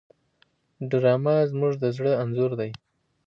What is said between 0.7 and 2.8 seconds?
ډرامه زموږ د زړه انځور دی